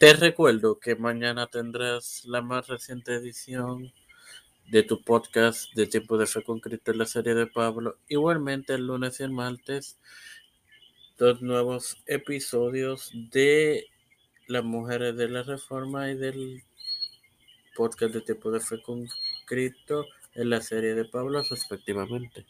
Te 0.00 0.14
recuerdo 0.14 0.80
que 0.80 0.96
mañana 0.96 1.46
tendrás 1.46 2.24
la 2.24 2.40
más 2.40 2.68
reciente 2.68 3.12
edición 3.16 3.92
de 4.70 4.82
tu 4.82 5.04
podcast 5.04 5.74
de 5.74 5.86
Tiempo 5.86 6.16
de 6.16 6.26
Fe 6.26 6.42
con 6.42 6.58
Cristo 6.58 6.92
en 6.92 6.96
la 6.96 7.04
serie 7.04 7.34
de 7.34 7.46
Pablo. 7.46 7.98
Igualmente 8.08 8.72
el 8.72 8.86
lunes 8.86 9.20
y 9.20 9.24
el 9.24 9.30
martes, 9.30 9.98
dos 11.18 11.42
nuevos 11.42 11.98
episodios 12.06 13.12
de 13.30 13.88
las 14.46 14.64
mujeres 14.64 15.18
de 15.18 15.28
la 15.28 15.42
Reforma 15.42 16.10
y 16.10 16.16
del 16.16 16.62
podcast 17.76 18.14
de 18.14 18.22
Tiempo 18.22 18.50
de 18.50 18.60
Fe 18.60 18.80
con 18.80 19.06
Cristo 19.44 20.06
en 20.32 20.48
la 20.48 20.62
serie 20.62 20.94
de 20.94 21.04
Pablo 21.04 21.42
respectivamente. 21.42 22.46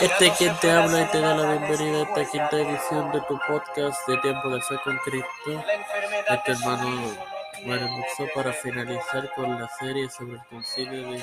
Este 0.00 0.28
es 0.28 0.38
quien 0.38 0.56
te 0.60 0.70
habla 0.70 1.02
y 1.02 1.06
te 1.10 1.20
da 1.20 1.34
la 1.34 1.52
bienvenida 1.52 1.98
a 1.98 2.02
esta 2.02 2.24
quinta 2.30 2.56
edición 2.56 3.12
de 3.12 3.20
tu 3.22 3.38
podcast 3.46 4.08
de 4.08 4.16
Tiempo 4.18 4.48
de 4.48 4.62
Fe 4.62 4.76
con 4.82 4.96
Cristo. 4.98 5.64
Este 6.28 6.52
hermano 6.52 6.88
Muxo 7.66 8.26
para 8.34 8.52
finalizar 8.52 9.30
con 9.34 9.60
la 9.60 9.68
serie 9.78 10.08
sobre 10.08 10.36
el 10.36 10.44
concilio 10.48 11.10
de 11.10 11.22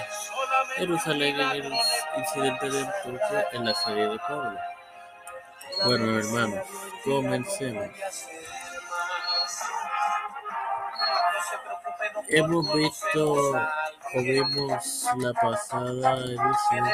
Jerusalén 0.75 1.39
en 1.39 1.52
el 1.66 1.73
incidente 2.17 2.69
de 2.69 2.85
Turquía 3.03 3.47
en 3.53 3.66
la 3.66 3.73
serie 3.73 4.09
de 4.09 4.19
Pablo. 4.19 4.59
Bueno, 5.85 6.19
hermanos, 6.19 6.66
comencemos. 7.03 7.89
Hemos 12.30 12.73
visto 12.75 13.55
o 14.13 14.21
vimos 14.21 15.05
la 15.17 15.34
pasada 15.34 16.17
edición 16.17 16.89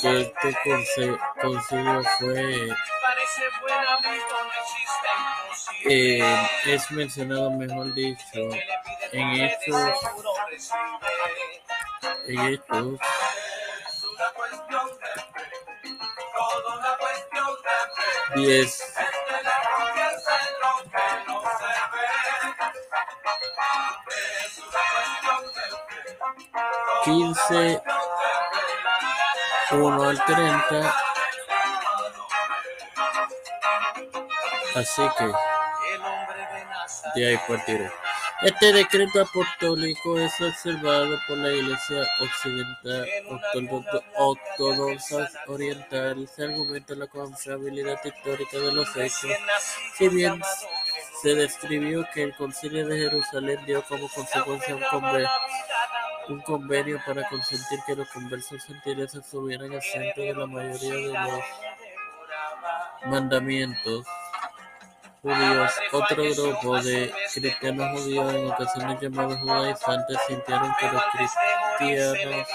que 0.00 0.20
este 0.20 1.18
concilio 1.40 2.02
fue 2.18 2.68
eh, 5.84 6.48
es 6.66 6.90
mencionado 6.90 7.50
mejor 7.50 7.94
dicho 7.94 8.40
en 9.12 9.30
estos 9.32 9.92
en 12.26 12.38
estos 12.40 12.98
diez 18.34 18.95
quince 27.06 27.80
uno 29.70 30.02
al 30.08 30.24
treinta 30.24 30.94
así 34.74 35.02
que 35.16 35.32
de 37.14 37.28
ahí 37.28 37.40
partiré 37.46 37.92
este 38.42 38.72
decreto 38.72 39.22
apostólico 39.22 40.18
es 40.18 40.38
observado 40.40 41.18
por 41.26 41.38
la 41.38 41.50
Iglesia 41.52 42.06
Occidental 42.20 43.08
Ortodoxa 44.14 45.30
Oriental. 45.46 46.28
Se 46.28 46.44
argumenta 46.44 46.94
la 46.96 47.06
confiabilidad 47.06 47.98
histórica 48.04 48.58
de 48.58 48.72
los 48.72 48.94
hechos, 48.94 49.30
si 49.96 50.08
bien 50.10 50.42
se 51.22 51.34
describió 51.34 52.06
que 52.12 52.24
el 52.24 52.36
Concilio 52.36 52.86
de 52.86 52.98
Jerusalén 52.98 53.58
dio 53.64 53.82
como 53.84 54.06
consecuencia 54.10 54.76
un 54.76 54.82
convenio, 54.90 55.30
para 57.04 57.28
consentir 57.28 57.78
que 57.86 57.94
los 57.94 58.08
conversos 58.08 58.64
gentiles 58.64 59.14
estuvieran 59.14 59.72
centro 59.80 60.22
de 60.22 60.34
la 60.34 60.46
mayoría 60.46 60.94
de 60.94 61.12
los 61.12 61.40
mandamientos 63.06 64.06
judíos. 65.22 65.72
Otro 65.92 66.24
grupo 66.34 66.82
de 66.82 67.12
cristianos 67.34 68.00
judíos, 68.00 68.34
en 68.34 68.50
ocasiones 68.50 69.00
llamados 69.00 69.38
judaizantes, 69.38 70.18
sintieron 70.26 70.74
que 70.80 70.86
los 70.86 71.02
cristianos 71.12 72.48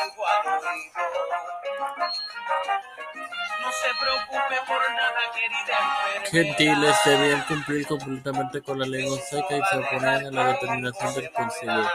gentiles 6.29 6.95
debían 7.06 7.44
cumplir 7.44 7.88
completamente 7.88 8.62
con 8.62 8.79
la 8.79 8.85
ley 8.85 9.09
mosaica 9.09 9.57
y 9.57 9.62
se 9.69 9.78
oponían 9.78 10.25
a 10.28 10.31
la 10.31 10.47
determinación 10.53 11.13
del 11.16 11.31
concilio. 11.31 11.90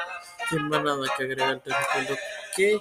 Sin 0.49 0.69
más 0.69 0.83
nada 0.83 1.07
que 1.17 1.25
agregar, 1.25 1.59
te 1.61 1.71
recuerdo 1.71 2.17
que 2.55 2.81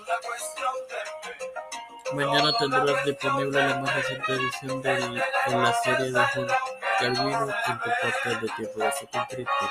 mañana 2.14 2.56
tendrás 2.60 3.06
disponible 3.06 3.68
la 3.68 3.80
más 3.80 3.96
reciente 3.96 4.34
edición 4.34 4.82
de 4.82 5.24
la 5.50 5.74
serie 5.84 6.12
de 6.12 6.26
Juan 6.28 6.48
Calvino 7.00 7.48
en 7.68 7.80
tu 7.80 7.90
podcast 8.02 8.42
de 8.42 8.50
tiempo 8.50 8.80
de 8.80 8.92
fe 8.92 9.08
con 9.12 9.26
Cristo. 9.26 9.70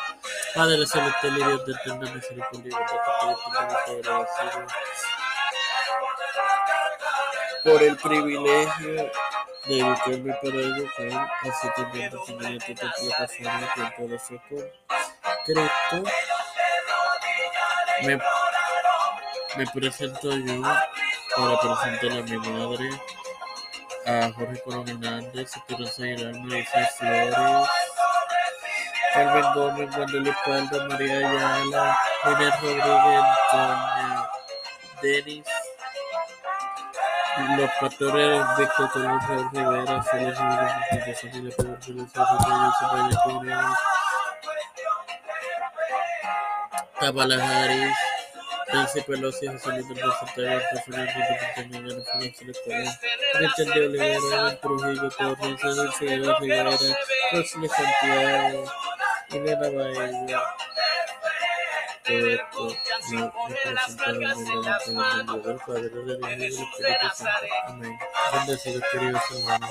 Padre 0.54 0.87
celestial 0.87 1.33
y 1.38 1.44
Dios 1.44 1.66
de 1.66 1.72
eterna 1.72 2.12
misericordia 2.12 2.78
te 3.87 3.93
agradecido 3.93 4.66
por 7.65 7.83
el 7.83 7.97
privilegio 7.97 9.10
de 9.66 9.78
educarme 9.78 10.34
para 10.43 10.56
educar, 10.56 11.31
así 11.43 11.69
también 11.77 12.10
también 12.10 12.59
tu 12.59 12.75
plataforma 12.75 13.75
Tiempo 13.75 14.09
de 14.09 14.19
Fe 14.19 14.41
con 14.49 15.34
Cristo. 15.44 16.34
Me, 18.03 18.19
me 19.56 19.66
presento 19.72 20.37
yo 20.37 20.62
para 21.37 21.60
presentar 21.60 22.19
a 22.19 22.22
mi 22.22 22.37
madre, 22.38 22.91
a 24.06 24.32
Jorge 24.32 24.60
Colón 24.62 24.88
Hernández, 24.88 25.56
Esperanza 25.56 26.03
Aguilar, 26.03 26.34
Melissa 26.41 26.87
Flores, 26.99 27.69
Carmen 29.15 29.44
Gómez, 29.54 29.91
Manuel 29.97 30.27
Espalda, 30.27 30.88
María 30.88 31.19
Ayala, 31.19 31.99
Inés 32.27 32.60
Rodríguez, 32.60 33.25
Antonio, 33.53 34.28
Denis, 35.03 35.47
los 37.56 37.71
pastores 37.81 38.44
Víctor 38.59 38.91
Colón, 38.91 39.21
Rivera, 39.53 40.03
Félix 40.03 40.38
Rodríguez, 40.38 41.21
Familia 41.21 41.56
Pedro 41.56 41.77
Félix, 41.81 42.12
José 42.15 42.84
Valle 42.93 43.16
Cuneo, 43.25 43.60
Kamala 43.62 44.03
Harris, 47.12 47.97
Nancy 48.72 49.00
Pelosi, 49.03 49.47
José 49.47 49.70
Luis 49.72 49.88
del 49.88 49.98
Secretario, 50.20 50.60
Presidente 50.70 51.19
de 51.19 51.25
Dominicana, 51.62 52.04
Financiero 52.04 52.53
Electoral, 52.53 52.98
Cristian 53.34 53.69
de 53.69 53.87
Olivera, 53.87 54.60
Trujillo 54.60 55.09
Torres, 55.10 55.94
Figueroa 55.98 56.38
Rivera, 56.41 56.70
Rosely 57.32 57.69
Santiago, 57.69 58.65
Elena 59.31 59.69
representa 59.69 60.03
en 60.06 60.31
el. 60.31 60.41
Amén. 67.66 67.98
Bendecidos, 68.32 68.82
queridos 68.92 69.22
hermanos. 69.31 69.71